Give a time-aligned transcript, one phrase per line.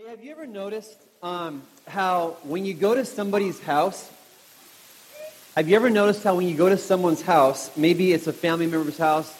[0.00, 4.10] Hey, have you ever noticed um, how when you go to somebody's house,
[5.54, 8.66] have you ever noticed how when you go to someone's house, maybe it's a family
[8.66, 9.30] member's house,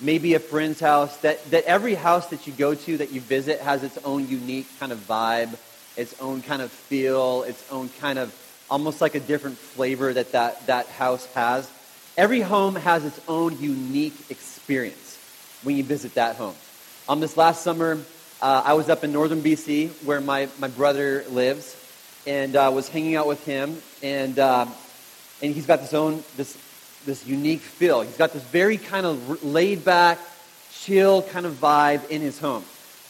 [0.00, 3.60] maybe a friend's house, that, that every house that you go to, that you visit,
[3.60, 5.58] has its own unique kind of vibe,
[5.96, 8.32] its own kind of feel, its own kind of
[8.70, 11.68] almost like a different flavor that that, that house has.
[12.16, 15.18] Every home has its own unique experience
[15.64, 16.54] when you visit that home.
[17.08, 17.98] Um, this last summer,
[18.44, 21.74] uh, I was up in northern BC where my, my brother lives
[22.26, 23.80] and uh, was hanging out with him.
[24.02, 24.66] And, uh,
[25.40, 26.54] and he's got this own, this,
[27.06, 28.02] this unique feel.
[28.02, 30.18] He's got this very kind of laid back,
[30.70, 32.66] chill kind of vibe in his home.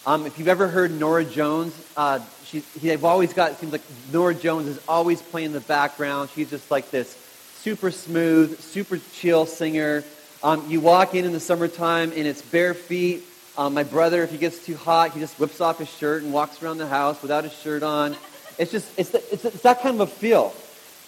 [0.07, 3.83] Um, if you've ever heard Norah Jones, uh, she, they've always got, it seems like
[4.13, 6.31] Norah Jones is always playing in the background.
[6.33, 7.13] She's just like this
[7.57, 10.05] super smooth, super chill singer.
[10.45, 13.25] Um, you walk in in the summertime and it's bare feet
[13.57, 16.33] um, my brother, if he gets too hot, he just whips off his shirt and
[16.33, 18.17] walks around the house without his shirt on.
[18.59, 20.55] It's just, it's, the, it's, it's that kind of a feel.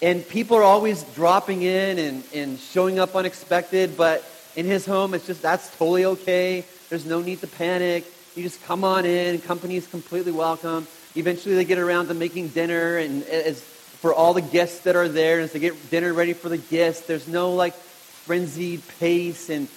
[0.01, 4.23] And people are always dropping in and, and showing up unexpected, but
[4.55, 6.63] in his home, it's just, that's totally okay.
[6.89, 8.05] There's no need to panic.
[8.35, 9.41] You just come on in.
[9.41, 10.87] Company is completely welcome.
[11.15, 15.09] Eventually, they get around to making dinner, and as for all the guests that are
[15.09, 19.67] there, as they get dinner ready for the guests, there's no like frenzied pace and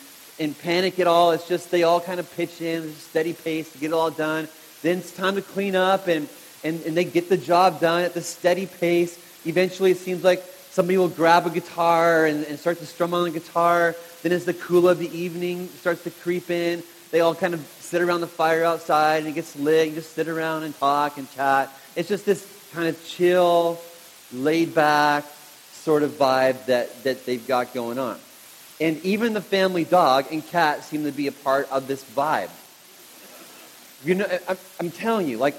[0.40, 1.32] in panic at all.
[1.32, 4.48] It's just they all kind of pitch in, steady pace to get it all done.
[4.82, 6.28] Then it's time to clean up, and,
[6.64, 9.18] and, and they get the job done at the steady pace.
[9.44, 13.24] Eventually, it seems like somebody will grab a guitar and, and start to strum on
[13.24, 13.94] the guitar.
[14.22, 17.60] Then, as the cool of the evening starts to creep in, they all kind of
[17.80, 19.88] sit around the fire outside, and it gets lit.
[19.88, 21.70] You just sit around and talk and chat.
[21.94, 23.78] It's just this kind of chill,
[24.32, 25.26] laid back
[25.72, 28.18] sort of vibe that, that they've got going on.
[28.80, 32.48] And even the family dog and cat seem to be a part of this vibe.
[34.02, 34.38] You know,
[34.80, 35.54] I'm telling you, like,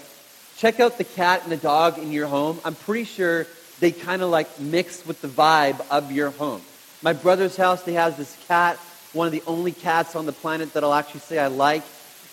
[0.58, 2.60] check out the cat and the dog in your home.
[2.66, 3.46] I'm pretty sure
[3.80, 6.62] they kind of like mix with the vibe of your home.
[7.04, 8.78] My brother's house, they has this cat,
[9.14, 11.84] one of the only cats on the planet that I'll actually say I like.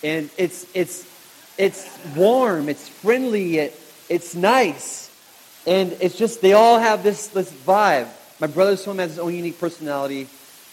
[0.03, 1.05] And it's, it's,
[1.57, 5.11] it's warm, it's friendly, it, it's nice.
[5.67, 8.07] And it's just, they all have this, this vibe.
[8.39, 10.27] My brother's home has his own unique personality.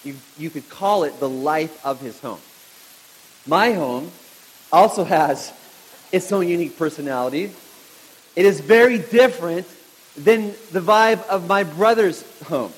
[0.06, 2.38] You, you could call it the life of his home.
[3.44, 4.12] My home
[4.72, 5.52] also has
[6.12, 7.50] its own unique personality.
[8.36, 9.66] It is very different
[10.16, 12.72] than the vibe of my brother's home.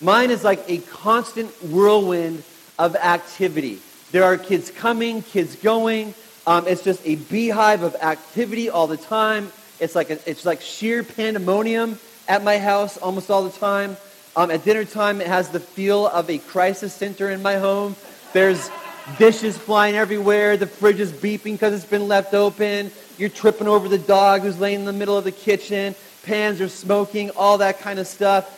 [0.00, 2.44] Mine is like a constant whirlwind
[2.78, 3.80] of activity.
[4.12, 6.14] There are kids coming, kids going.
[6.46, 9.50] Um, it's just a beehive of activity all the time.
[9.80, 13.96] It's like, a, it's like sheer pandemonium at my house almost all the time.
[14.36, 17.96] Um, at dinner time, it has the feel of a crisis center in my home.
[18.32, 18.70] There's
[19.18, 20.56] dishes flying everywhere.
[20.56, 22.90] The fridge is beeping because it's been left open.
[23.16, 25.94] You're tripping over the dog who's laying in the middle of the kitchen.
[26.22, 28.54] Pans are smoking, all that kind of stuff.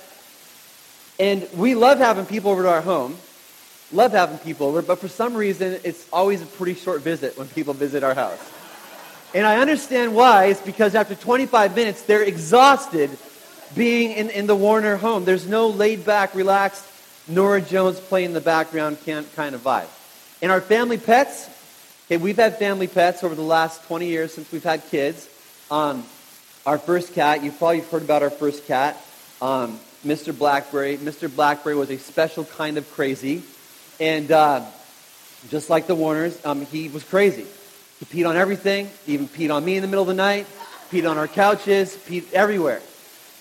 [1.19, 3.17] And we love having people over to our home.
[3.93, 7.49] Love having people over, but for some reason, it's always a pretty short visit when
[7.49, 8.39] people visit our house.
[9.35, 10.47] And I understand why.
[10.47, 13.11] It's because after 25 minutes, they're exhausted
[13.75, 15.25] being in, in the Warner home.
[15.25, 16.85] There's no laid back, relaxed,
[17.29, 19.89] Norah Jones playing in the background kind of vibe.
[20.43, 21.49] And our family pets,
[22.07, 25.29] okay, we've had family pets over the last 20 years since we've had kids.
[25.71, 26.05] Um,
[26.67, 28.97] our first cat, you've probably heard about our first cat,
[29.41, 30.37] um, Mr.
[30.37, 30.97] Blackberry.
[30.97, 31.35] Mr.
[31.35, 33.43] Blackberry was a special kind of crazy.
[34.01, 34.65] And uh,
[35.49, 37.47] just like the Warners, um, he was crazy.
[37.99, 38.91] He peed on everything.
[39.07, 40.47] He even peed on me in the middle of the night,
[40.91, 42.81] peed on our couches, peed everywhere.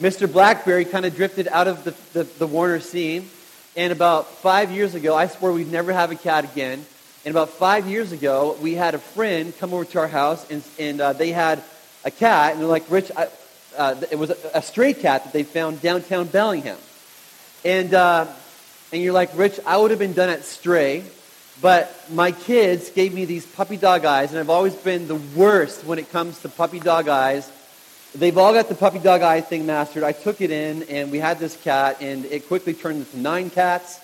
[0.02, 0.32] Mr.
[0.32, 3.30] Blackberry kind of drifted out of the, the, the, Warner scene.
[3.76, 6.86] And about five years ago, I swore we'd never have a cat again.
[7.26, 10.64] And about five years ago, we had a friend come over to our house, and,
[10.80, 11.62] and uh, they had
[12.06, 12.54] a cat.
[12.54, 13.28] And they're like, Rich, I,
[13.78, 16.78] uh, it was a, a, stray cat that they found downtown Bellingham.
[17.66, 18.26] And, uh,
[18.94, 21.04] and you're like, Rich, I would have been done at stray,
[21.62, 25.84] but my kids gave me these puppy dog eyes, and I've always been the worst
[25.84, 27.52] when it comes to puppy dog eyes
[28.16, 30.04] They've all got the puppy dog eye thing mastered.
[30.04, 33.52] I took it in, and we had this cat, and it quickly turned into nine
[33.52, 34.00] cats.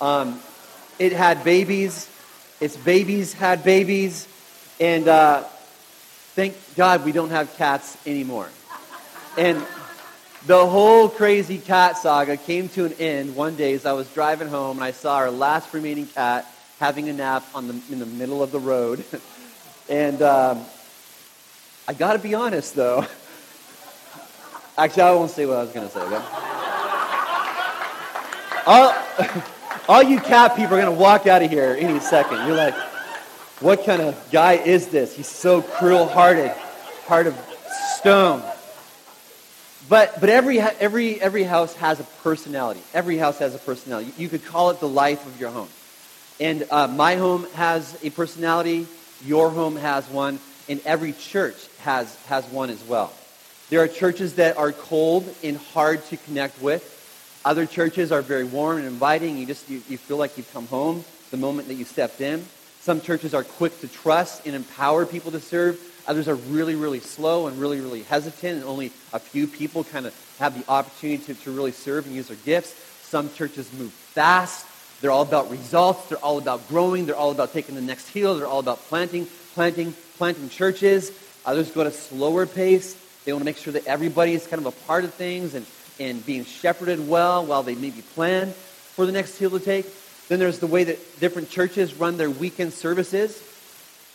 [0.00, 0.40] Um,
[0.98, 2.08] it had babies.
[2.58, 4.26] Its babies had babies.
[4.80, 5.42] And uh,
[6.34, 8.48] thank God we don't have cats anymore.
[9.36, 9.62] And
[10.46, 14.48] the whole crazy cat saga came to an end one day as I was driving
[14.48, 18.06] home, and I saw our last remaining cat having a nap on the, in the
[18.06, 19.04] middle of the road.
[19.90, 20.64] and um,
[21.86, 23.04] I got to be honest, though.
[24.78, 26.00] Actually, I won't say what I was going to say.
[28.66, 28.94] All,
[29.88, 32.46] all you cat people are going to walk out of here any second.
[32.46, 32.74] You're like,
[33.60, 35.14] what kind of guy is this?
[35.14, 36.50] He's so cruel-hearted,
[37.06, 37.38] heart of
[37.96, 38.42] Stone.
[39.88, 42.80] But, but every, every, every house has a personality.
[42.94, 44.12] Every house has a personality.
[44.16, 45.68] You could call it the life of your home.
[46.38, 48.86] And uh, my home has a personality.
[49.24, 50.38] Your home has one.
[50.68, 53.12] And every church has, has one as well.
[53.70, 56.82] There are churches that are cold and hard to connect with.
[57.44, 59.38] Other churches are very warm and inviting.
[59.38, 62.44] You just you, you feel like you've come home the moment that you stepped in.
[62.80, 65.78] Some churches are quick to trust and empower people to serve.
[66.08, 70.04] Others are really, really slow and really, really hesitant, and only a few people kind
[70.04, 72.72] of have the opportunity to, to really serve and use their gifts.
[73.06, 74.66] Some churches move fast.
[75.00, 76.08] They're all about results.
[76.08, 77.06] They're all about growing.
[77.06, 78.34] They're all about taking the next hill.
[78.34, 81.12] They're all about planting, planting, planting churches.
[81.46, 82.96] Others go at a slower pace.
[83.24, 85.66] They want to make sure that everybody is kind of a part of things and,
[85.98, 89.86] and being shepherded well while they maybe plan for the next hill to take.
[90.28, 93.42] Then there's the way that different churches run their weekend services.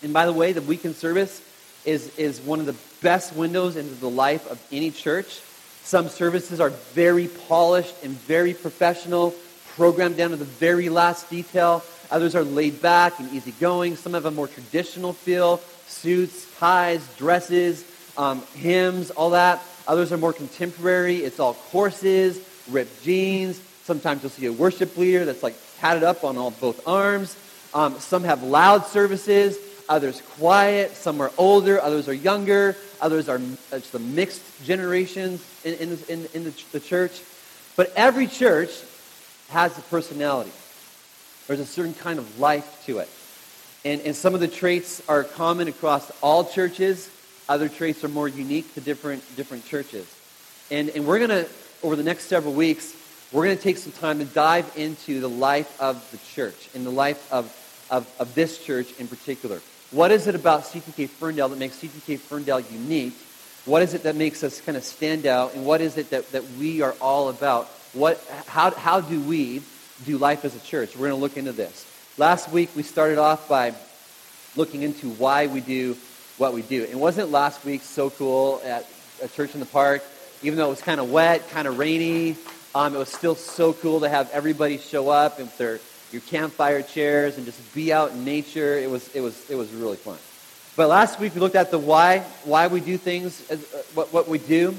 [0.01, 1.41] And by the way, the weekend service
[1.85, 5.41] is, is one of the best windows into the life of any church.
[5.83, 9.35] Some services are very polished and very professional,
[9.75, 11.83] programmed down to the very last detail.
[12.09, 13.95] Others are laid back and easygoing.
[13.95, 17.85] Some have a more traditional feel suits, ties, dresses,
[18.17, 19.61] um, hymns, all that.
[19.87, 21.17] Others are more contemporary.
[21.17, 22.39] It's all courses,
[22.69, 23.61] ripped jeans.
[23.83, 27.37] Sometimes you'll see a worship leader that's like tatted up on all both arms.
[27.73, 29.57] Um, some have loud services
[29.87, 33.39] others quiet, some are older, others are younger, others are
[33.71, 37.21] it's the mixed generations in, in, in, in the, the church.
[37.75, 38.71] But every church
[39.49, 40.51] has a personality.
[41.47, 43.09] There's a certain kind of life to it.
[43.83, 47.09] And, and some of the traits are common across all churches.
[47.47, 50.07] Other traits are more unique to different, different churches.
[50.71, 51.47] And, and we're going to,
[51.83, 52.95] over the next several weeks,
[53.31, 56.85] we're going to take some time to dive into the life of the church and
[56.85, 57.45] the life of,
[57.89, 59.61] of, of this church in particular.
[59.91, 63.15] What is it about CTK Ferndale that makes CTK Ferndale unique?
[63.65, 65.53] What is it that makes us kind of stand out?
[65.53, 67.67] And what is it that, that we are all about?
[67.93, 69.61] What, how, how do we
[70.05, 70.95] do life as a church?
[70.95, 71.85] We're going to look into this.
[72.17, 73.73] Last week, we started off by
[74.55, 75.95] looking into why we do
[76.37, 76.85] what we do.
[76.85, 78.87] And wasn't last week so cool at
[79.23, 80.03] a church in the park?
[80.41, 82.35] Even though it was kind of wet, kind of rainy,
[82.75, 85.79] um, it was still so cool to have everybody show up with their
[86.11, 88.77] your campfire chairs and just be out in nature.
[88.77, 90.17] It was, it was, it was really fun.
[90.75, 93.57] But last week we looked at the why, why we do things, uh,
[93.93, 94.75] what, what we do.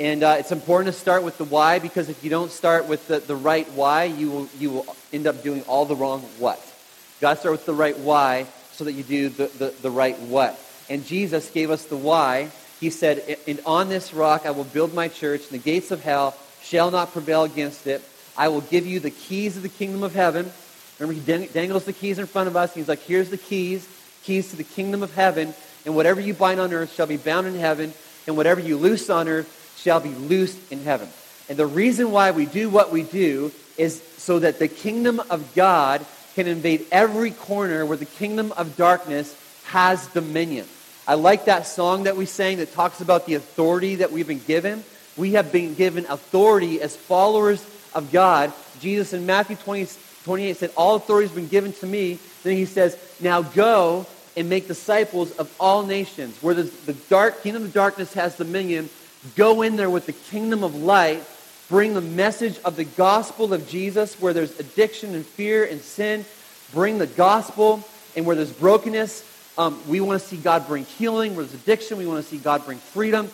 [0.00, 3.08] And uh, it's important to start with the why because if you don't start with
[3.08, 6.58] the, the right why, you will, you will end up doing all the wrong what.
[6.58, 9.90] You got to start with the right why so that you do the, the, the
[9.90, 10.60] right what.
[10.90, 12.50] And Jesus gave us the why.
[12.80, 16.02] He said, And on this rock I will build my church, and the gates of
[16.02, 18.02] hell shall not prevail against it.
[18.36, 20.50] I will give you the keys of the kingdom of heaven.
[20.98, 22.74] Remember, he dangles the keys in front of us.
[22.74, 23.88] He's like, here's the keys,
[24.22, 25.54] keys to the kingdom of heaven.
[25.84, 27.92] And whatever you bind on earth shall be bound in heaven.
[28.26, 31.08] And whatever you loose on earth shall be loosed in heaven.
[31.48, 35.54] And the reason why we do what we do is so that the kingdom of
[35.54, 39.34] God can invade every corner where the kingdom of darkness
[39.64, 40.66] has dominion.
[41.08, 44.42] I like that song that we sang that talks about the authority that we've been
[44.46, 44.84] given.
[45.16, 48.52] We have been given authority as followers of God.
[48.78, 49.88] Jesus in Matthew 20,
[50.24, 52.18] 28 said, All authority has been given to me.
[52.42, 54.04] Then he says, Now go
[54.36, 56.36] and make disciples of all nations.
[56.42, 58.90] Where the, the dark kingdom of darkness has dominion,
[59.34, 61.24] go in there with the kingdom of light.
[61.70, 66.26] Bring the message of the gospel of Jesus where there's addiction and fear and sin.
[66.74, 67.82] Bring the gospel.
[68.14, 69.22] And where there's brokenness,
[69.58, 71.34] um, we want to see God bring healing.
[71.34, 73.30] Where there's addiction, we want to see God bring freedom.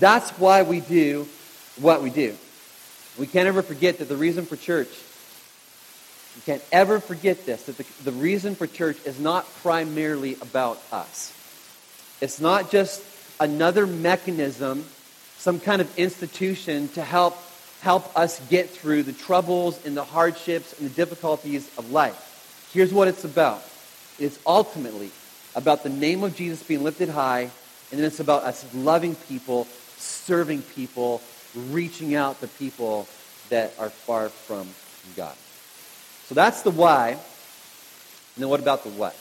[0.00, 1.28] That's why we do
[1.78, 2.36] what we do.
[3.18, 4.88] We can't ever forget that the reason for church,
[6.36, 10.80] we can't ever forget this, that the, the reason for church is not primarily about
[10.90, 11.34] us.
[12.20, 13.04] It's not just
[13.38, 14.84] another mechanism,
[15.36, 17.36] some kind of institution to help
[17.80, 22.70] help us get through the troubles and the hardships and the difficulties of life.
[22.72, 23.62] Here's what it's about.
[24.18, 25.12] It's ultimately
[25.58, 27.50] about the name of Jesus being lifted high,
[27.90, 31.20] and then it's about us loving people, serving people,
[31.70, 33.08] reaching out to people
[33.48, 34.68] that are far from
[35.16, 35.34] God.
[36.26, 37.10] So that's the why.
[37.10, 37.18] And
[38.36, 39.16] then what about the what?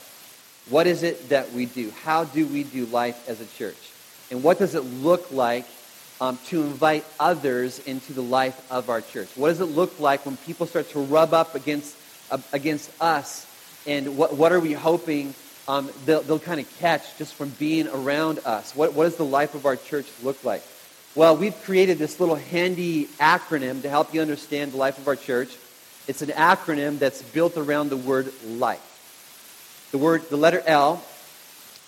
[0.69, 1.91] What is it that we do?
[2.03, 3.77] How do we do life as a church?
[4.29, 5.65] And what does it look like
[6.21, 9.29] um, to invite others into the life of our church?
[9.35, 11.97] What does it look like when people start to rub up against,
[12.29, 13.47] uh, against us?
[13.87, 15.33] And what, what are we hoping
[15.67, 18.75] um, they'll, they'll kind of catch just from being around us?
[18.75, 20.63] What, what does the life of our church look like?
[21.15, 25.15] Well, we've created this little handy acronym to help you understand the life of our
[25.15, 25.55] church.
[26.07, 29.89] It's an acronym that's built around the word life.
[29.91, 31.03] The word, the letter L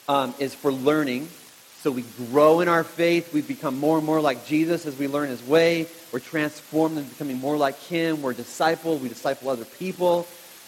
[0.07, 1.29] um, is for learning.
[1.81, 3.31] So we grow in our faith.
[3.33, 5.87] We become more and more like Jesus as we learn his way.
[6.11, 8.21] We're transformed into becoming more like him.
[8.21, 8.99] We're discipled.
[8.99, 10.27] We disciple other people.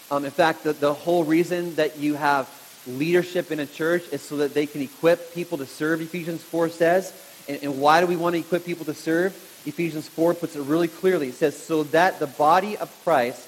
[0.09, 2.47] Um, in fact, the, the whole reason that you have
[2.87, 6.69] leadership in a church is so that they can equip people to serve, Ephesians 4
[6.69, 7.13] says.
[7.47, 9.33] And, and why do we want to equip people to serve?
[9.65, 11.29] Ephesians 4 puts it really clearly.
[11.29, 13.47] It says, so that the body of Christ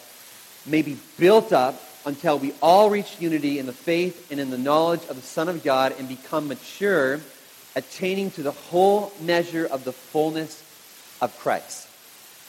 [0.66, 4.58] may be built up until we all reach unity in the faith and in the
[4.58, 7.20] knowledge of the Son of God and become mature
[7.76, 10.62] attaining to the whole measure of the fullness
[11.22, 11.88] of Christ.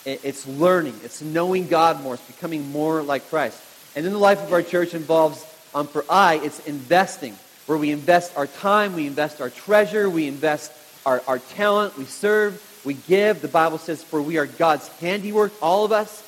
[0.05, 1.01] It's learning.
[1.03, 2.15] It's knowing God more.
[2.15, 3.59] It's becoming more like Christ.
[3.97, 5.43] And then the life of our church involves,
[5.75, 10.29] um, for I, it's investing, where we invest our time, we invest our treasure, we
[10.29, 10.73] invest
[11.05, 13.43] our, our talent, we serve, we give.
[13.43, 16.23] The Bible says, for we are God's handiwork, all of us,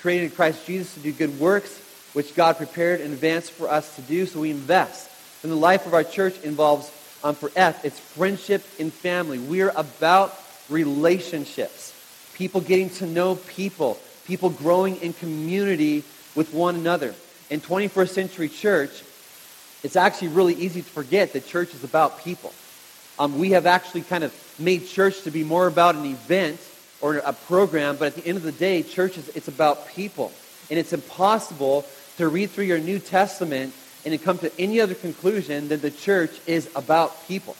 [0.00, 1.78] created in Christ Jesus to do good works,
[2.12, 4.26] which God prepared in advance for us to do.
[4.26, 5.10] So we invest.
[5.42, 6.90] And the life of our church involves
[7.22, 9.38] um, for F, it's friendship and family.
[9.38, 10.38] We're about
[10.68, 11.94] relationships.
[12.34, 13.98] People getting to know people.
[14.24, 17.14] People growing in community with one another.
[17.50, 19.02] In 21st century church,
[19.82, 22.52] it's actually really easy to forget that church is about people.
[23.18, 26.60] Um, we have actually kind of made church to be more about an event
[27.00, 30.32] or a program, but at the end of the day, church is it's about people.
[30.70, 31.86] And it's impossible
[32.18, 33.72] to read through your New Testament
[34.04, 37.56] and to come to any other conclusion than the church is about people.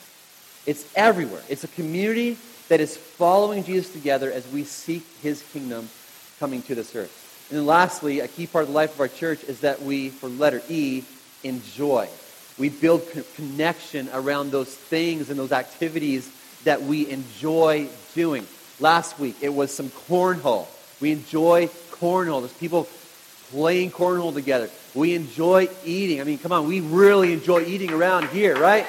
[0.67, 1.43] It's everywhere.
[1.49, 2.37] It's a community
[2.69, 5.89] that is following Jesus together as we seek his kingdom
[6.39, 7.28] coming to this earth.
[7.51, 10.11] And then lastly, a key part of the life of our church is that we,
[10.11, 11.03] for letter E,
[11.43, 12.09] enjoy.
[12.59, 13.03] We build
[13.37, 16.31] connection around those things and those activities
[16.65, 18.47] that we enjoy doing.
[18.81, 20.67] Last week, it was some cornhole.
[21.01, 22.41] We enjoy cornhole.
[22.41, 22.87] There's people
[23.51, 24.69] playing cornhole together.
[24.95, 26.21] We enjoy eating.
[26.21, 28.87] I mean, come on, we really enjoy eating around here, right?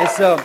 [0.00, 0.42] And so,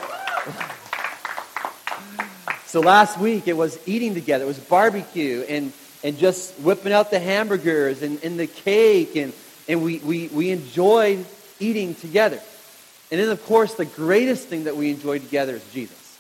[2.66, 4.44] so last week it was eating together.
[4.44, 5.72] It was barbecue and,
[6.06, 9.16] and just whipping out the hamburgers and, and the cake.
[9.16, 9.34] And,
[9.68, 11.26] and we, we, we enjoyed
[11.60, 12.40] eating together.
[13.10, 16.20] And then, of course, the greatest thing that we enjoy together is Jesus.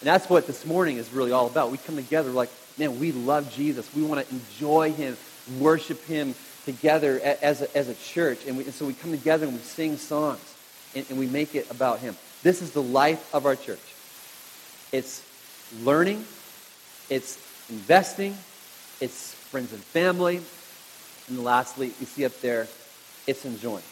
[0.00, 1.70] And that's what this morning is really all about.
[1.70, 3.88] We come together like, man, we love Jesus.
[3.94, 5.16] We want to enjoy him,
[5.58, 6.34] worship him,
[6.66, 8.46] together as a, as a church.
[8.46, 10.54] And, we, and so we come together and we sing songs
[10.94, 12.16] and, and we make it about him.
[12.42, 13.80] This is the life of our church.
[14.92, 15.24] It's
[15.82, 16.26] learning,
[17.08, 17.38] it's
[17.70, 18.36] investing,
[19.02, 20.40] it's friends and family,
[21.28, 22.68] and lastly, you see up there,
[23.26, 23.82] it's enjoying.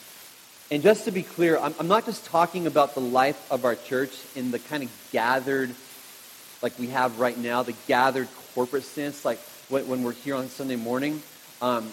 [0.70, 3.74] And just to be clear, I'm, I'm not just talking about the life of our
[3.74, 5.74] church in the kind of gathered,
[6.62, 10.48] like we have right now, the gathered corporate sense, like when, when we're here on
[10.48, 11.20] Sunday morning.
[11.60, 11.90] Um,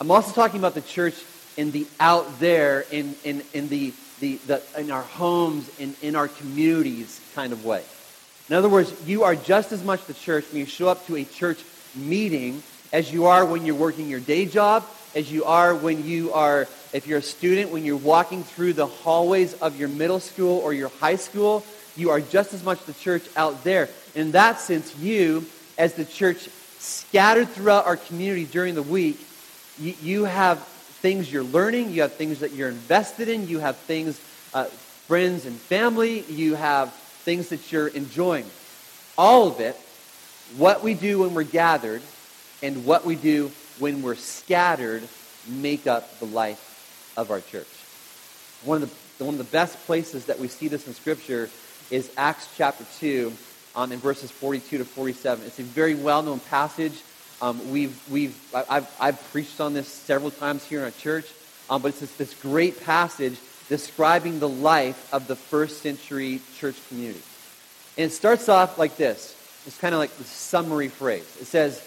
[0.00, 1.20] I'm also talking about the church
[1.56, 6.14] in the out there, in, in, in, the, the, the, in our homes, in, in
[6.14, 7.82] our communities kind of way.
[8.48, 11.16] In other words, you are just as much the church when you show up to
[11.16, 11.64] a church
[11.96, 14.84] meeting as you are when you're working your day job,
[15.14, 18.86] as you are when you are, if you're a student, when you're walking through the
[18.86, 21.64] hallways of your middle school or your high school.
[21.96, 23.88] You are just as much the church out there.
[24.14, 25.46] In that sense, you,
[25.78, 26.48] as the church
[26.78, 29.24] scattered throughout our community during the week,
[29.78, 30.58] you, you have
[31.04, 34.20] things you're learning, you have things that you're invested in, you have things,
[34.52, 34.64] uh,
[35.06, 38.46] friends and family, you have things that you're enjoying.
[39.16, 39.78] All of it,
[40.56, 42.02] what we do when we're gathered
[42.62, 45.02] and what we do when we're scattered,
[45.48, 47.66] make up the life of our church.
[48.64, 51.50] One of the, one of the best places that we see this in Scripture
[51.90, 53.32] is Acts chapter 2
[53.76, 55.44] um, in verses 42 to 47.
[55.46, 57.02] It's a very well-known passage.
[57.42, 61.26] Um, we've, we've, I've, I've preached on this several times here in our church,
[61.68, 63.36] um, but it's this, this great passage
[63.68, 67.22] describing the life of the first century church community.
[67.98, 69.36] And it starts off like this.
[69.66, 71.38] It's kind of like the summary phrase.
[71.40, 71.82] It says,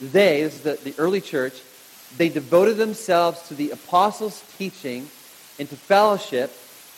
[0.00, 1.54] they, this is the, the early church,
[2.16, 5.08] they devoted themselves to the apostles' teaching
[5.58, 6.52] and to fellowship,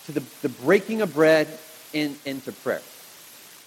[0.07, 1.49] to the, the breaking of bread,
[1.93, 2.83] and, and to prayer.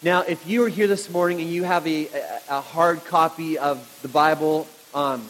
[0.02, 3.58] Now, if you are here this morning and you have a, a, a hard copy
[3.58, 5.28] of the Bible, um,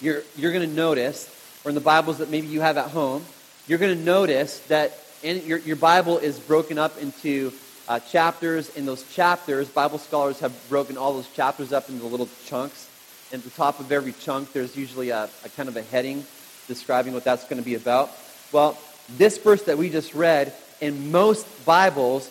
[0.00, 1.28] you're, you're going to notice,
[1.64, 3.24] or in the Bibles that maybe you have at home,
[3.66, 7.52] you're going to notice that in, your, your Bible is broken up into
[7.90, 8.74] uh, chapters.
[8.76, 12.88] In those chapters, Bible scholars have broken all those chapters up into little chunks.
[13.32, 16.24] And at the top of every chunk, there's usually a, a kind of a heading
[16.68, 18.10] describing what that's going to be about.
[18.52, 18.78] Well,
[19.16, 22.30] this verse that we just read, in most Bibles,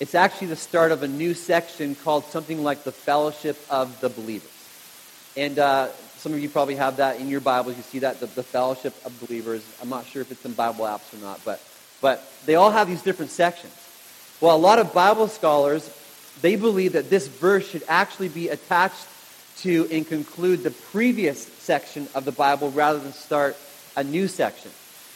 [0.00, 4.08] it's actually the start of a new section called something like the Fellowship of the
[4.08, 4.50] Believers.
[5.36, 7.76] And uh, some of you probably have that in your Bibles.
[7.76, 9.62] You see that, the, the Fellowship of Believers.
[9.82, 11.60] I'm not sure if it's in Bible apps or not, but,
[12.00, 13.83] but they all have these different sections.
[14.40, 15.88] Well, a lot of Bible scholars,
[16.40, 19.06] they believe that this verse should actually be attached
[19.58, 23.56] to and conclude the previous section of the Bible rather than start
[23.96, 24.70] a new section.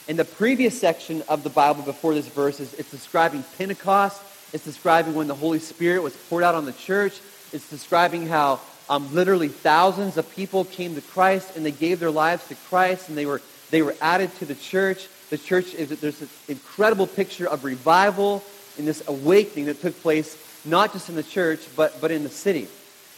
[0.06, 4.22] In the previous section of the Bible before this verse, is, it's describing Pentecost.
[4.52, 7.20] It's describing when the Holy Spirit was poured out on the church.
[7.52, 12.10] It's describing how um, literally thousands of people came to Christ and they gave their
[12.10, 15.08] lives to Christ and they were, they were added to the church.
[15.28, 18.42] The church, is, there's an incredible picture of revival
[18.78, 22.28] and this awakening that took place not just in the church, but, but in the
[22.28, 22.68] city.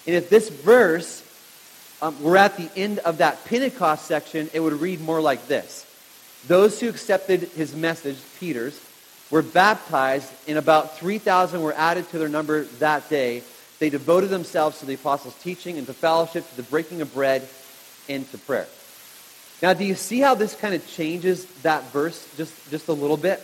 [0.07, 1.25] And if this verse
[2.03, 5.87] um, were at the end of that Pentecost section, it would read more like this.
[6.47, 8.81] Those who accepted his message, Peter's,
[9.31, 13.43] were baptized, and about 3,000 were added to their number that day.
[13.79, 17.47] They devoted themselves to the apostles' teaching and to fellowship, to the breaking of bread,
[18.09, 18.67] and to prayer.
[19.63, 23.19] Now, do you see how this kind of changes that verse just, just a little
[23.19, 23.43] bit?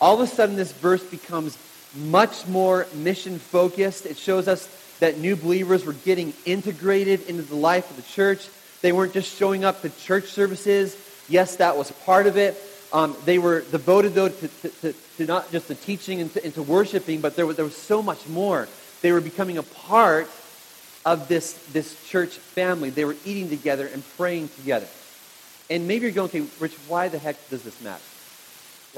[0.00, 1.58] All of a sudden, this verse becomes
[1.94, 4.06] much more mission focused.
[4.06, 4.68] It shows us
[5.00, 8.48] that new believers were getting integrated into the life of the church.
[8.82, 10.96] They weren't just showing up to church services
[11.28, 12.56] Yes, that was part of it.
[12.92, 16.54] Um, they were devoted, though, to, to, to, not just the teaching and to, and
[16.54, 18.66] to worshiping, but there was, there was so much more.
[19.02, 20.30] They were becoming a part
[21.04, 22.88] of this, this church family.
[22.88, 24.88] They were eating together and praying together.
[25.68, 28.02] And maybe you're going, okay, Rich, why the heck does this matter?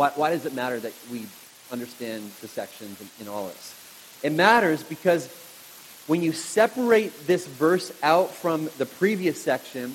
[0.00, 1.26] Why, why does it matter that we
[1.70, 3.74] understand the sections in, and all this?
[4.22, 5.28] It matters because
[6.06, 9.94] when you separate this verse out from the previous section,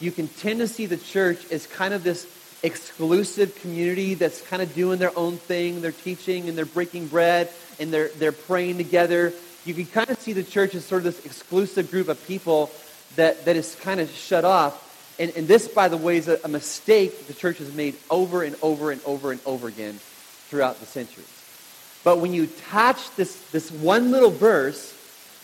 [0.00, 2.26] you can tend to see the church as kind of this
[2.62, 5.82] exclusive community that's kind of doing their own thing.
[5.82, 9.34] They're teaching and they're breaking bread and they're, they're praying together.
[9.66, 12.70] You can kind of see the church as sort of this exclusive group of people
[13.16, 14.91] that, that is kind of shut off.
[15.22, 18.42] And, and this, by the way, is a, a mistake the church has made over
[18.42, 20.00] and over and over and over again
[20.48, 21.30] throughout the centuries.
[22.02, 24.92] But when you attach this, this one little verse,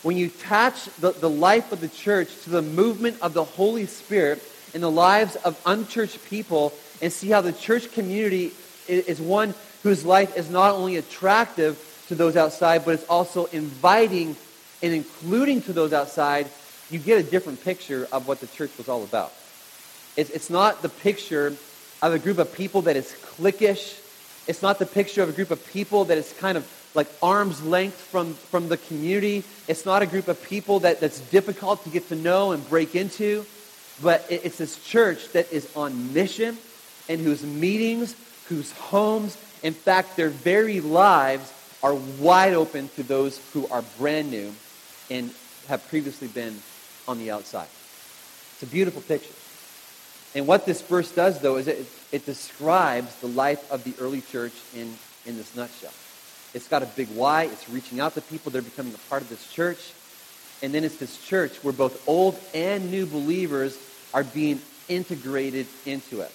[0.03, 3.85] when you attach the, the life of the church to the movement of the Holy
[3.85, 8.51] Spirit, in the lives of unchurched people and see how the church community
[8.89, 14.35] is one whose life is not only attractive to those outside, but it's also inviting
[14.83, 16.49] and including to those outside,
[16.89, 19.31] you get a different picture of what the church was all about.
[20.19, 21.55] It's, not the picture
[22.01, 23.97] of a group of people that is cliquish.
[24.47, 27.63] It's not the picture of a group of people that is kind of like arm's
[27.63, 29.45] length from, from the community.
[29.69, 32.95] It's not a group of people that, that's difficult to get to know and break
[32.95, 33.45] into.
[34.01, 36.57] But it's this church that is on mission
[37.07, 38.13] and whose meetings,
[38.49, 44.31] whose homes, in fact, their very lives are wide open to those who are brand
[44.31, 44.53] new
[45.09, 45.31] and
[45.69, 46.59] have previously been
[47.07, 47.69] on the outside.
[48.53, 49.33] It's a beautiful picture.
[50.35, 54.21] And what this verse does, though, is it, it describes the life of the early
[54.21, 54.93] church in,
[55.25, 55.93] in this nutshell.
[56.53, 57.43] It's got a big why.
[57.43, 58.51] It's reaching out to people.
[58.51, 59.93] They're becoming a part of this church.
[60.61, 63.77] And then it's this church where both old and new believers
[64.13, 66.31] are being integrated into it.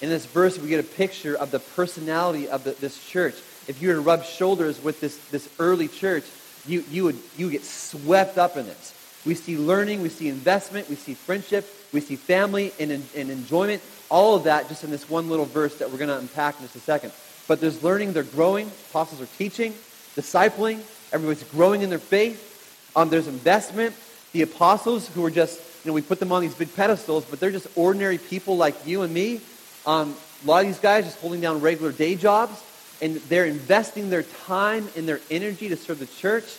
[0.00, 3.34] In this verse, we get a picture of the personality of the, this church.
[3.66, 6.24] If you were to rub shoulders with this, this early church,
[6.66, 8.92] you, you would you get swept up in this.
[9.26, 13.82] We see learning, we see investment, we see friendship, we see family and, and enjoyment,
[14.08, 16.62] all of that just in this one little verse that we're going to unpack in
[16.62, 17.12] just a second.
[17.48, 19.72] But there's learning, they're growing, apostles are teaching,
[20.14, 20.78] discipling,
[21.12, 22.92] everybody's growing in their faith.
[22.94, 23.94] Um, there's investment.
[24.32, 27.38] The apostles who are just you know, we put them on these big pedestals, but
[27.38, 29.40] they're just ordinary people like you and me.
[29.86, 32.60] Um, a lot of these guys just holding down regular day jobs,
[33.00, 36.56] and they're investing their time and their energy to serve the church.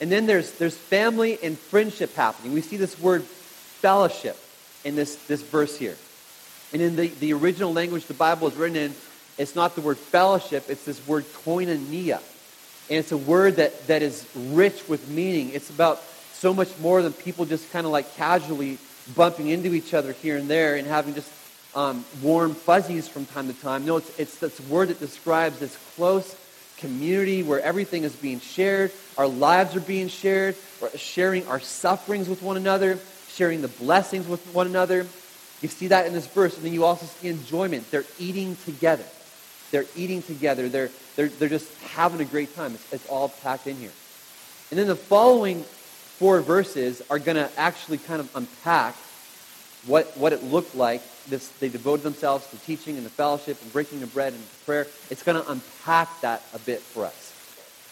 [0.00, 2.52] And then there's, there's family and friendship happening.
[2.52, 4.36] We see this word fellowship
[4.84, 5.96] in this, this verse here.
[6.72, 8.94] And in the, the original language the Bible is written in,
[9.38, 12.20] it's not the word fellowship, it's this word koinonia.
[12.90, 15.50] And it's a word that, that is rich with meaning.
[15.50, 16.02] It's about
[16.32, 18.78] so much more than people just kind of like casually
[19.14, 21.30] bumping into each other here and there and having just
[21.74, 23.84] um, warm fuzzies from time to time.
[23.84, 26.36] No, it's, it's this word that describes this close
[26.78, 32.28] community where everything is being shared, our lives are being shared, we're sharing our sufferings
[32.28, 35.06] with one another, sharing the blessings with one another.
[35.62, 37.90] You see that in this verse, and then you also see enjoyment.
[37.90, 39.04] They're eating together.
[39.70, 40.68] They're eating together.
[40.68, 42.74] They're, they're, they're just having a great time.
[42.74, 43.92] It's, it's all packed in here.
[44.70, 48.96] And then the following four verses are going to actually kind of unpack
[49.86, 51.02] what, what it looked like.
[51.26, 54.86] This, they devoted themselves to teaching and the fellowship and breaking the bread and prayer.
[55.10, 57.32] It's going to unpack that a bit for us.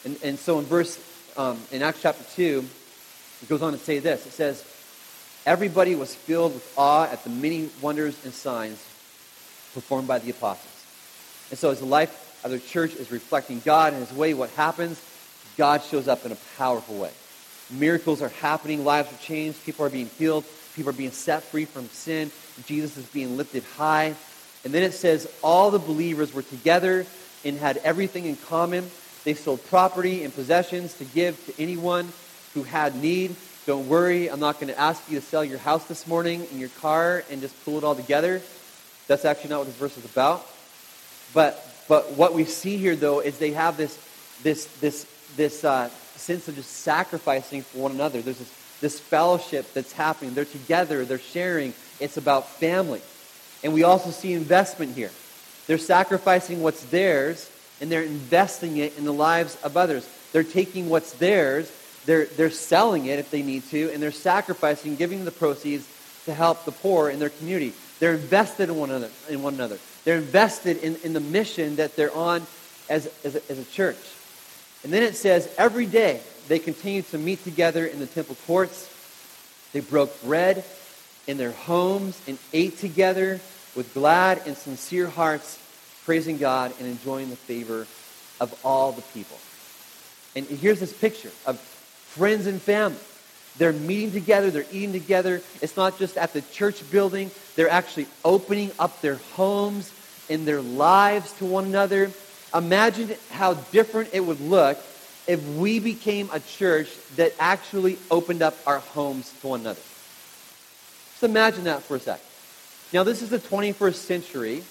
[0.04, 0.98] And, and so in verse,
[1.36, 2.64] um, in Acts chapter 2,
[3.42, 4.26] it goes on to say this.
[4.26, 4.64] It says,
[5.44, 8.78] Everybody was filled with awe at the many wonders and signs
[9.74, 10.68] performed by the apostles.
[11.50, 14.50] And so as the life of the church is reflecting God and his way, what
[14.50, 15.02] happens?
[15.56, 17.10] God shows up in a powerful way.
[17.70, 21.64] Miracles are happening, lives are changed, people are being healed, people are being set free
[21.64, 22.30] from sin,
[22.66, 24.14] Jesus is being lifted high.
[24.64, 27.06] And then it says all the believers were together
[27.44, 28.90] and had everything in common.
[29.24, 32.12] They sold property and possessions to give to anyone
[32.54, 33.34] who had need.
[33.66, 36.60] Don't worry, I'm not going to ask you to sell your house this morning and
[36.60, 38.42] your car and just pull it all together.
[39.06, 40.46] That's actually not what this verse is about.
[41.32, 43.98] But, but what we see here, though, is they have this,
[44.42, 45.06] this, this,
[45.36, 48.20] this uh, sense of just sacrificing for one another.
[48.20, 50.34] There's this, this fellowship that's happening.
[50.34, 51.72] They're together, they're sharing.
[52.00, 53.00] It's about family.
[53.64, 55.12] And we also see investment here.
[55.66, 60.06] They're sacrificing what's theirs and they're investing it in the lives of others.
[60.32, 61.72] They're taking what's theirs,
[62.04, 65.86] they're, they're selling it if they need to, and they're sacrificing, giving the proceeds
[66.24, 67.72] to help the poor in their community.
[68.00, 69.10] They're invested in one another.
[69.28, 69.78] In one another.
[70.04, 72.46] They're invested in, in the mission that they're on
[72.88, 73.98] as, as, a, as a church.
[74.82, 78.88] And then it says, every day they continued to meet together in the temple courts.
[79.72, 80.64] They broke bread
[81.26, 83.40] in their homes and ate together
[83.74, 85.58] with glad and sincere hearts,
[86.04, 87.86] praising God and enjoying the favor
[88.40, 89.38] of all the people.
[90.34, 92.98] And here's this picture of friends and family.
[93.58, 95.42] They're meeting together, they're eating together.
[95.60, 99.92] It's not just at the church building, they're actually opening up their homes
[100.30, 102.10] and their lives to one another.
[102.54, 104.78] Imagine how different it would look
[105.26, 109.80] if we became a church that actually opened up our homes to one another.
[111.12, 112.24] Just imagine that for a second.
[112.92, 114.62] Now, this is the 21st century,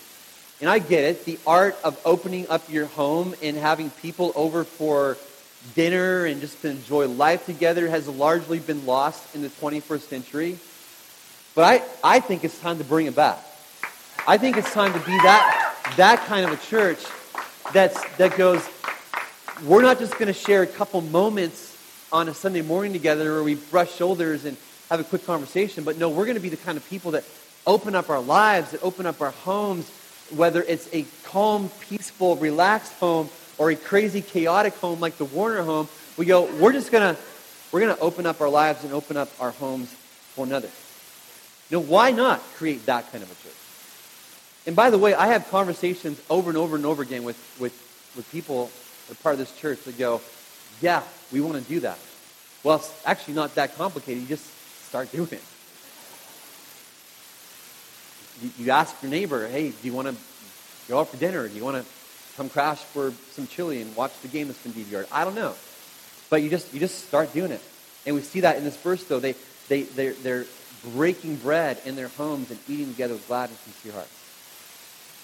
[0.60, 1.26] and I get it.
[1.26, 5.18] The art of opening up your home and having people over for
[5.76, 10.60] dinner and just to enjoy life together has largely been lost in the 21st century.
[11.56, 11.64] But
[12.04, 13.40] I, I think it's time to bring it back.
[14.28, 17.04] I think it's time to be that, that kind of a church
[17.74, 18.64] that's, that goes,
[19.66, 21.78] we're not just going to share a couple moments
[22.12, 24.58] on a Sunday morning together where we brush shoulders and
[24.90, 27.24] have a quick conversation, but no, we're going to be the kind of people that
[27.68, 29.90] open up our lives, that open up our homes,
[30.32, 35.62] whether it's a calm, peaceful, relaxed home or a crazy, chaotic home like the Warner
[35.62, 35.88] home.
[36.18, 37.22] We go, we're just going to,
[37.72, 39.90] we're going to open up our lives and open up our homes
[40.34, 40.70] for another.
[41.70, 43.56] Know, why not create that kind of a church?
[44.66, 47.74] And by the way, I have conversations over and over and over again with, with,
[48.16, 48.72] with people
[49.16, 50.22] part of this church that go,
[50.82, 51.98] yeah, we want to do that.
[52.64, 54.22] Well, it's actually not that complicated.
[54.22, 54.46] You just
[54.88, 55.44] start doing it.
[58.42, 60.16] You, you ask your neighbor, hey, do you want to
[60.88, 61.48] go out for dinner?
[61.48, 61.86] Do you want to
[62.38, 65.08] come crash for some chili and watch the game that's been DVR'd?
[65.12, 65.56] I don't know.
[66.30, 67.62] But you just, you just start doing it.
[68.06, 69.20] And we see that in this verse, though.
[69.20, 69.36] They,
[69.68, 70.46] they, they're, they're
[70.94, 74.21] breaking bread in their homes and eating together with glad and sincere hearts.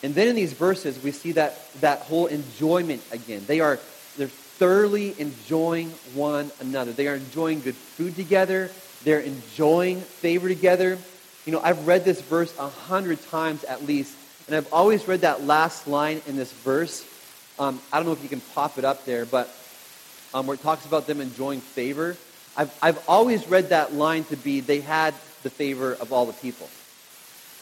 [0.04, 3.44] And then in these verses, we see that, that whole enjoyment again.
[3.48, 3.80] They are
[4.18, 6.92] they're thoroughly enjoying one another.
[6.92, 8.72] They are enjoying good food together.
[9.04, 10.98] They're enjoying favor together.
[11.46, 14.16] You know, I've read this verse a hundred times at least,
[14.48, 17.06] and I've always read that last line in this verse.
[17.60, 19.50] Um, I don't know if you can pop it up there, but
[20.34, 22.18] um, where it talks about them enjoying favor.
[22.56, 26.34] I've, I've always read that line to be they had the favor of all the
[26.34, 26.68] people.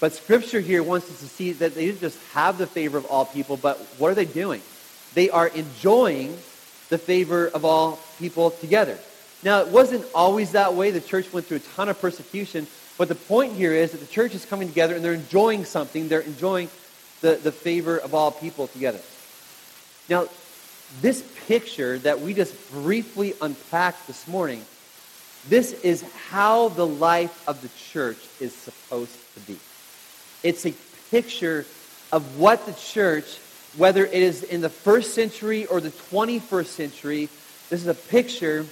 [0.06, 3.08] But Scripture here wants us to see that they didn't just have the favor of
[3.08, 4.62] all people, but what are they doing?
[5.16, 6.38] They are enjoying
[6.90, 9.00] the favor of all people together.
[9.42, 10.92] Now, it wasn't always that way.
[10.92, 12.68] The church went through a ton of persecution.
[13.00, 16.08] But the point here is that the church is coming together and they're enjoying something.
[16.08, 16.70] They're enjoying
[17.22, 19.00] the, the favor of all people together.
[20.08, 20.28] Now,
[21.02, 24.64] this picture that we just briefly unpacked this morning,
[25.50, 29.58] this is how the life of the church is supposed to be.
[30.44, 30.74] It's a
[31.12, 31.66] picture
[32.12, 33.40] of what the church,
[33.78, 37.30] whether it is in the first century or the 21st century,
[37.70, 38.66] this is a picture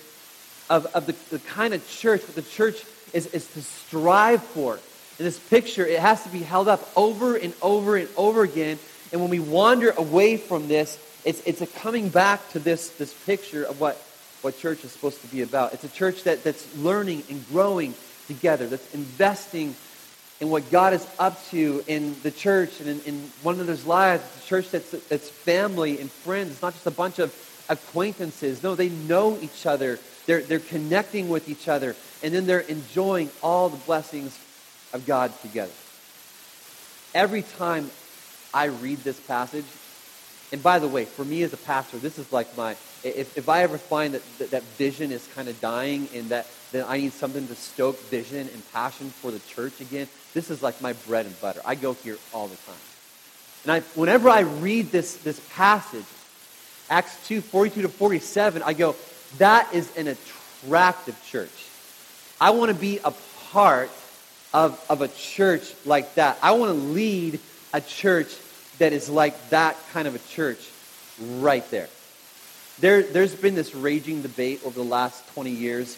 [0.70, 4.80] of, of the, the kind of church, what the church is, is to strive for.
[5.20, 8.80] In this picture, it has to be held up over and over and over again.
[9.12, 13.14] And when we wander away from this, it's, it's a coming back to this, this
[13.26, 13.96] picture of what,
[14.42, 15.74] what church is supposed to be about.
[15.74, 17.94] It's a church that, that's learning and growing
[18.28, 19.76] together, that's investing
[20.44, 24.26] and what God is up to in the church and in, in one another's lives.
[24.36, 26.52] It's a church that's, that's family and friends.
[26.52, 27.34] It's not just a bunch of
[27.70, 28.62] acquaintances.
[28.62, 30.02] No, they know each other.
[30.26, 31.96] They're, they're connecting with each other.
[32.24, 34.38] And then they're enjoying all the blessings
[34.92, 35.72] of God together.
[37.16, 37.90] Every time
[38.54, 39.66] I read this passage,
[40.52, 42.72] and by the way, for me as a pastor, this is like my,
[43.06, 46.48] if, if I ever find that, that, that vision is kind of dying and that,
[46.74, 50.64] that I need something to stoke vision and passion for the church again, this is
[50.64, 51.62] like my bread and butter.
[51.66, 52.76] I go here all the time.
[53.64, 56.06] And I, whenever I read this, this passage,
[56.90, 58.96] Acts 2, 42 to 47, I go,
[59.38, 61.68] that is an attractive church.
[62.42, 63.14] I want to be a
[63.52, 63.90] part
[64.54, 66.38] of, of a church like that.
[66.42, 67.40] I want to lead
[67.74, 68.36] a church
[68.80, 70.70] that is like that kind of a church
[71.40, 71.90] right there.
[72.80, 73.04] there.
[73.04, 75.98] There's been this raging debate over the last 20 years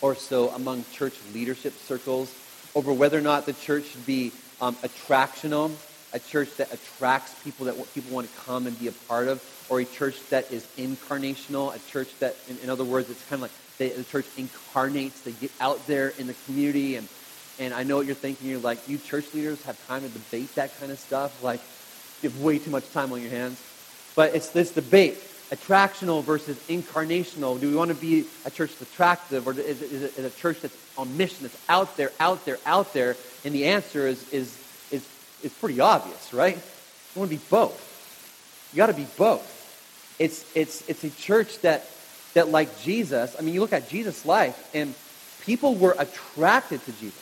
[0.00, 2.34] or so among church leadership circles
[2.74, 5.70] over whether or not the church should be um, attractional,
[6.12, 9.42] a church that attracts people that people want to come and be a part of,
[9.68, 13.42] or a church that is incarnational, a church that, in, in other words, it's kind
[13.42, 15.20] of like they, the church incarnates.
[15.22, 17.08] They get out there in the community, and
[17.58, 18.48] and I know what you're thinking.
[18.48, 21.42] You're like, you church leaders have time to debate that kind of stuff.
[21.42, 21.60] Like,
[22.22, 23.60] you have way too much time on your hands.
[24.14, 25.18] But it's this debate
[25.52, 27.60] attractional versus incarnational?
[27.60, 30.36] Do we want to be a church that's attractive, or is it, is it a
[30.36, 33.16] church that's on mission, that's out there, out there, out there?
[33.44, 34.56] And the answer is, is,
[34.90, 35.06] is,
[35.42, 36.56] is pretty obvious, right?
[36.56, 38.70] You want to be both.
[38.72, 40.16] You got to be both.
[40.18, 41.86] It's, it's, it's a church that,
[42.32, 44.94] that, like Jesus, I mean, you look at Jesus' life, and
[45.42, 47.18] people were attracted to Jesus.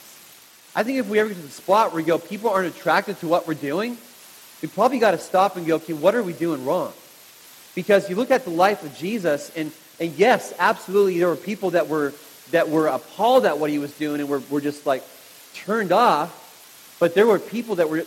[0.77, 3.19] I think if we ever get to the spot where we go, people aren't attracted
[3.21, 3.99] to what we're doing,
[4.63, 6.93] we probably got to stop and go, okay, what are we doing wrong?
[7.75, 11.71] Because you look at the life of Jesus, and, and yes, absolutely, there were people
[11.71, 12.13] that were,
[12.51, 15.05] that were appalled at what he was doing and were, were just like
[15.55, 16.37] turned off.
[16.99, 18.05] But there were people that were,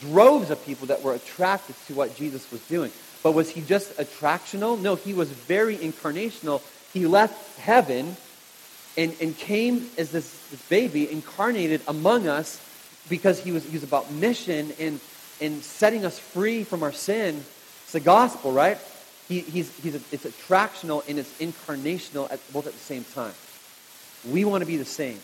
[0.00, 2.90] droves of people that were attracted to what Jesus was doing.
[3.22, 4.80] But was he just attractional?
[4.80, 6.62] No, he was very incarnational.
[6.92, 8.16] He left heaven
[8.96, 12.60] and, and came as this, this baby, incarnated among us
[13.08, 15.00] because he was, he was about mission and,
[15.40, 17.44] and setting us free from our sin
[17.94, 18.78] the gospel, right?
[19.28, 23.32] He, he's, he's a, it's attractional and it's incarnational at, both at the same time.
[24.30, 25.18] We want to be the same.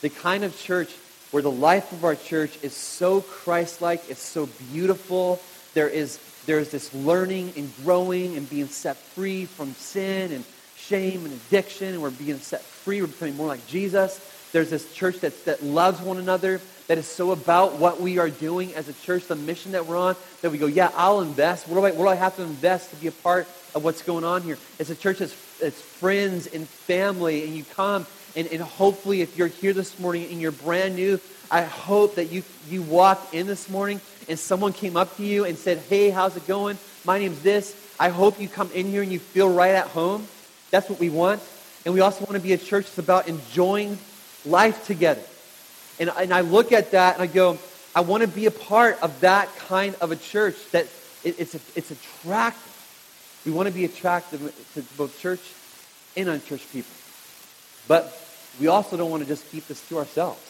[0.00, 0.94] The kind of church
[1.32, 5.40] where the life of our church is so Christ-like, it's so beautiful.
[5.74, 10.44] There is there's this learning and growing and being set free from sin and
[10.76, 13.00] shame and addiction, and we're being set free.
[13.00, 14.20] We're becoming more like Jesus.
[14.52, 18.28] There's this church that, that loves one another, that is so about what we are
[18.28, 21.66] doing as a church, the mission that we're on, that we go, yeah, I'll invest.
[21.66, 24.02] What do I, what do I have to invest to be a part of what's
[24.02, 24.58] going on here?
[24.78, 29.38] It's a church that's it's friends and family, and you come, and, and hopefully if
[29.38, 33.46] you're here this morning and you're brand new, I hope that you, you walked in
[33.46, 36.78] this morning and someone came up to you and said, hey, how's it going?
[37.04, 37.76] My name's this.
[38.00, 40.26] I hope you come in here and you feel right at home.
[40.70, 41.42] That's what we want.
[41.84, 43.98] And we also want to be a church that's about enjoying
[44.44, 45.22] life together.
[45.98, 47.58] And, and I look at that and I go,
[47.94, 50.86] I want to be a part of that kind of a church that
[51.24, 52.68] it, it's, it's attractive.
[53.44, 54.40] We want to be attractive
[54.74, 55.40] to both church
[56.16, 56.92] and unchurched people.
[57.88, 58.18] But
[58.60, 60.40] we also don't want to just keep this to ourselves.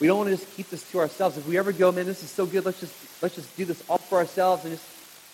[0.00, 1.38] We don't want to just keep this to ourselves.
[1.38, 3.82] If we ever go, man, this is so good, let's just, let's just do this
[3.88, 4.86] all for ourselves and just,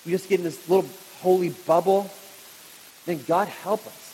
[0.05, 0.89] we just get in this little
[1.21, 2.11] holy bubble,
[3.07, 4.08] then God help us.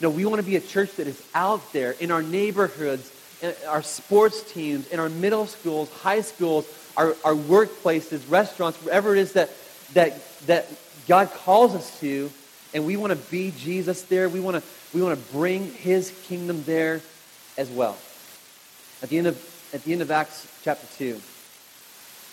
[0.00, 3.52] Know, we want to be a church that is out there in our neighborhoods, in
[3.66, 9.18] our sports teams, in our middle schools, high schools, our, our workplaces, restaurants, wherever it
[9.18, 9.50] is that,
[9.94, 10.68] that, that
[11.08, 12.30] God calls us to,
[12.74, 14.28] and we want to be Jesus there.
[14.28, 14.62] We want to,
[14.94, 17.00] we want to bring his kingdom there
[17.56, 17.96] as well.
[19.02, 21.20] At the end of, at the end of Acts chapter 2,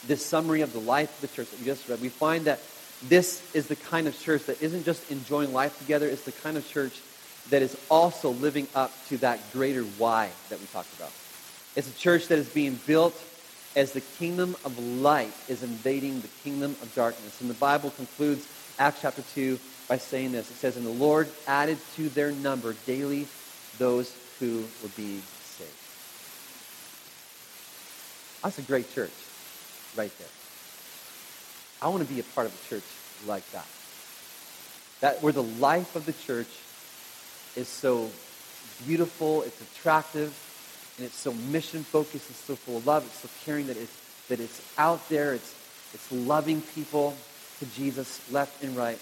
[0.07, 2.59] this summary of the life of the church that we just read, we find that
[3.07, 6.57] this is the kind of church that isn't just enjoying life together, it's the kind
[6.57, 7.01] of church
[7.49, 11.11] that is also living up to that greater why that we talked about.
[11.75, 13.21] It's a church that is being built
[13.75, 17.41] as the kingdom of light is invading the kingdom of darkness.
[17.41, 18.47] And the Bible concludes
[18.79, 20.49] Acts chapter 2 by saying this.
[20.49, 23.27] It says, And the Lord added to their number daily
[23.77, 25.69] those who would be saved.
[28.43, 29.11] That's a great church
[29.97, 30.27] right there.
[31.81, 32.83] I want to be a part of a church
[33.27, 33.67] like that.
[35.01, 36.47] That where the life of the church
[37.55, 38.09] is so
[38.85, 40.33] beautiful, it's attractive,
[40.97, 43.97] and it's so mission focused, it's so full of love, it's so caring that it's,
[44.29, 45.53] that it's out there, it's,
[45.93, 47.15] it's loving people
[47.59, 48.99] to Jesus left and right.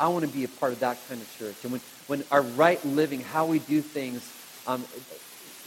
[0.00, 1.56] I want to be a part of that kind of church.
[1.64, 4.32] And when, when our right living, how we do things,
[4.66, 4.84] um,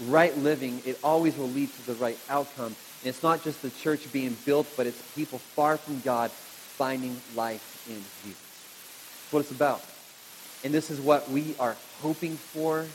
[0.08, 2.68] right living, it always will lead to the right outcome.
[2.68, 7.20] And it's not just the church being built, but it's people far from God finding
[7.36, 8.42] life in Jesus.
[9.24, 9.84] That's what it's about.
[10.64, 12.86] And this is what we are hoping for.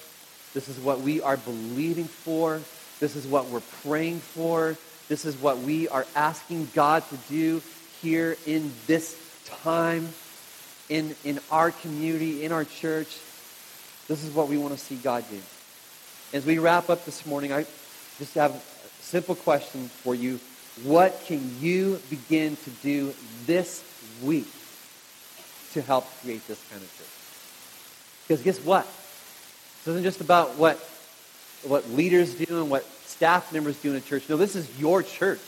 [0.55, 2.61] This is what we are believing for.
[3.01, 4.77] This is what we're praying for.
[5.09, 7.63] This is what we are asking God to do
[8.01, 10.09] here in this time,
[10.89, 13.19] in, in our community, in our church.
[14.09, 15.41] This is what we want to see God do.
[16.33, 17.67] As we wrap up this morning, I
[18.19, 18.61] just have a
[19.03, 20.41] simple question for you
[20.83, 23.15] What can you begin to do
[23.47, 23.85] this
[24.23, 24.49] week
[25.73, 27.16] to help create this kind of church?
[28.27, 28.85] Because guess what?
[28.85, 30.79] This isn't just about what,
[31.63, 34.29] what leaders do and what staff members do in a church.
[34.29, 35.41] No, this is your church.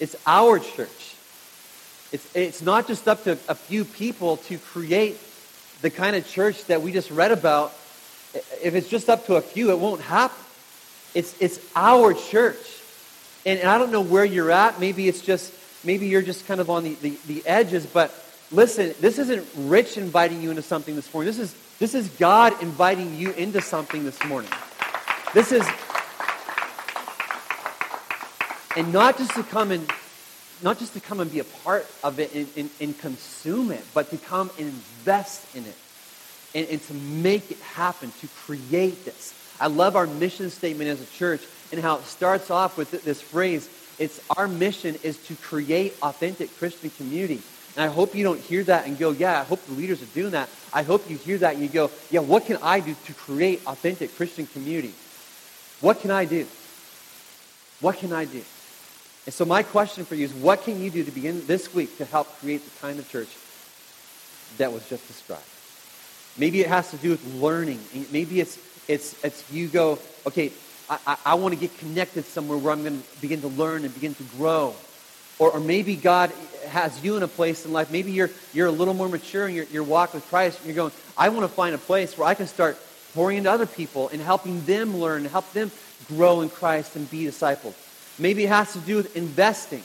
[0.00, 1.14] It's our church.
[2.12, 5.18] It's, it's not just up to a few people to create
[5.80, 7.72] the kind of church that we just read about.
[8.62, 10.36] If it's just up to a few, it won't happen.
[11.14, 12.80] It's, it's our church.
[13.44, 14.80] And, and I don't know where you're at.
[14.80, 15.52] Maybe it's just,
[15.84, 17.84] maybe you're just kind of on the, the, the edges.
[17.84, 18.14] But
[18.50, 21.26] listen, this isn't Rich inviting you into something this morning.
[21.26, 24.50] This is, this is God inviting you into something this morning.
[25.34, 25.66] This is,
[28.76, 29.90] and not just to come and
[30.62, 33.84] not just to come and be a part of it and, and, and consume it,
[33.94, 35.76] but to come and invest in it
[36.54, 39.34] and, and to make it happen, to create this.
[39.60, 43.20] I love our mission statement as a church and how it starts off with this
[43.20, 43.68] phrase.
[43.98, 47.42] It's our mission is to create authentic Christian community.
[47.76, 50.06] And I hope you don't hear that and go, yeah, I hope the leaders are
[50.06, 50.48] doing that.
[50.72, 53.62] I hope you hear that and you go, yeah, what can I do to create
[53.66, 54.92] authentic Christian community?
[55.80, 56.46] What can I do?
[57.80, 58.42] What can I do?
[59.24, 61.96] And so my question for you is, what can you do to begin this week
[61.98, 63.28] to help create the kind of church
[64.58, 65.42] that was just described?
[66.36, 67.80] Maybe it has to do with learning.
[68.10, 68.58] Maybe it's,
[68.88, 70.52] it's, it's you go, okay,
[70.90, 73.84] I, I, I want to get connected somewhere where I'm going to begin to learn
[73.84, 74.74] and begin to grow.
[75.38, 76.32] Or, or maybe God
[76.72, 77.90] has you in a place in life.
[77.90, 80.58] Maybe you're, you're a little more mature in your, your walk with Christ.
[80.58, 82.78] And you're going, I want to find a place where I can start
[83.14, 85.70] pouring into other people and helping them learn, help them
[86.08, 87.74] grow in Christ and be discipled.
[88.18, 89.82] Maybe it has to do with investing.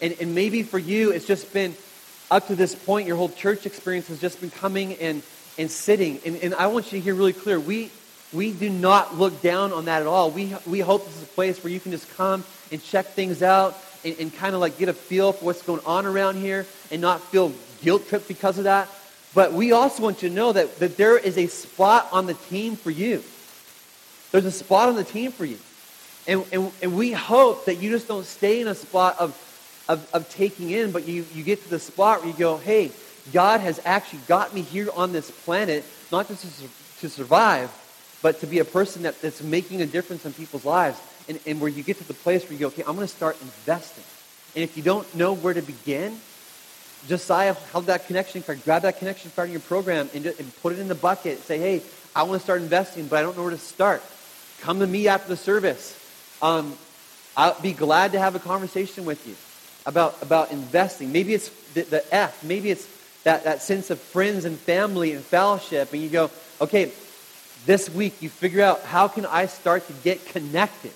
[0.00, 1.74] And, and maybe for you, it's just been
[2.30, 5.22] up to this point, your whole church experience has just been coming and,
[5.58, 6.20] and sitting.
[6.24, 7.90] And, and I want you to hear really clear we,
[8.32, 10.30] we do not look down on that at all.
[10.30, 13.42] We, we hope this is a place where you can just come and check things
[13.42, 16.66] out and, and kind of like get a feel for what's going on around here
[16.90, 18.88] and not feel guilt tripped because of that.
[19.34, 22.34] But we also want you to know that, that there is a spot on the
[22.34, 23.22] team for you.
[24.30, 25.58] There's a spot on the team for you.
[26.26, 29.30] And, and, and we hope that you just don't stay in a spot of,
[29.88, 32.92] of, of taking in, but you, you get to the spot where you go, hey,
[33.32, 36.68] God has actually got me here on this planet, not just to,
[37.00, 37.70] to survive,
[38.22, 40.98] but to be a person that, that's making a difference in people's lives.
[41.28, 43.14] And, and where you get to the place where you go, okay, I'm going to
[43.14, 44.04] start investing.
[44.54, 46.18] And if you don't know where to begin,
[47.08, 48.62] Josiah held that connection card.
[48.64, 51.38] Grab that connection card in your program and, and put it in the bucket.
[51.40, 51.82] Say, hey,
[52.14, 54.02] I want to start investing, but I don't know where to start.
[54.60, 55.98] Come to me after the service.
[56.40, 56.76] Um,
[57.36, 59.34] I'll be glad to have a conversation with you
[59.86, 61.12] about, about investing.
[61.12, 62.44] Maybe it's the, the F.
[62.44, 62.88] Maybe it's
[63.24, 65.92] that, that sense of friends and family and fellowship.
[65.92, 66.92] And you go, okay,
[67.66, 70.92] this week you figure out how can I start to get connected?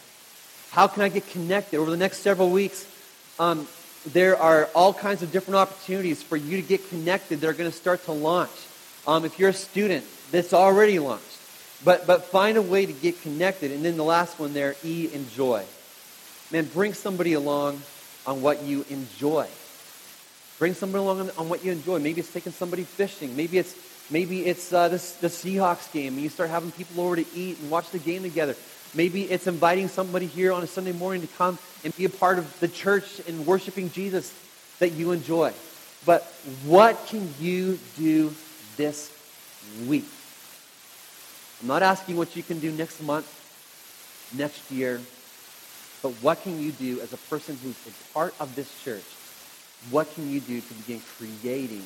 [0.70, 1.78] How can I get connected?
[1.78, 2.86] Over the next several weeks,
[3.38, 3.66] um,
[4.06, 7.70] there are all kinds of different opportunities for you to get connected that are going
[7.70, 8.50] to start to launch.
[9.06, 11.24] Um, if you're a student, that's already launched.
[11.84, 13.72] But, but find a way to get connected.
[13.72, 15.64] And then the last one there, E, enjoy.
[16.50, 17.82] Man, bring somebody along
[18.26, 19.46] on what you enjoy.
[20.58, 21.98] Bring somebody along on, on what you enjoy.
[21.98, 23.36] Maybe it's taking somebody fishing.
[23.36, 23.74] Maybe it's,
[24.10, 27.58] maybe it's uh, this, the Seahawks game, and you start having people over to eat
[27.60, 28.56] and watch the game together.
[28.98, 32.36] Maybe it's inviting somebody here on a Sunday morning to come and be a part
[32.36, 34.34] of the church and worshiping Jesus
[34.80, 35.52] that you enjoy.
[36.04, 36.24] But
[36.66, 38.34] what can you do
[38.76, 39.16] this
[39.86, 40.04] week?
[41.60, 43.28] I'm not asking what you can do next month,
[44.36, 45.00] next year,
[46.02, 49.06] but what can you do as a person who's a part of this church?
[49.92, 51.84] What can you do to begin creating,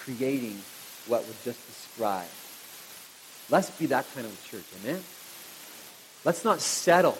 [0.00, 0.60] creating
[1.06, 2.28] what was just described?
[3.48, 5.00] Let's be that kind of a church, amen?
[6.26, 7.16] Let's not settle.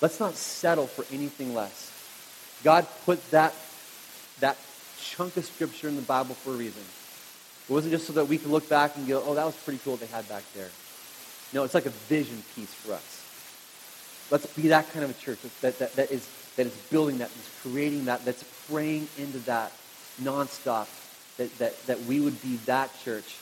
[0.00, 1.92] Let's not settle for anything less.
[2.64, 3.54] God put that,
[4.40, 4.58] that
[5.00, 6.82] chunk of scripture in the Bible for a reason.
[7.68, 9.78] It wasn't just so that we could look back and go, oh, that was pretty
[9.84, 10.70] cool they had back there.
[11.52, 13.20] No, it's like a vision piece for us.
[14.28, 17.30] Let's be that kind of a church that, that, that, is, that is building that,
[17.32, 19.70] that's creating that, that's praying into that
[20.20, 20.88] nonstop,
[21.36, 23.36] that, that, that we would be that church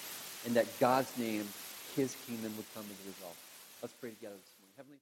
[0.44, 1.48] and that God's name,
[1.96, 3.36] his kingdom would come as a result.
[3.80, 4.36] Let's pray together.
[4.80, 4.98] Heavenly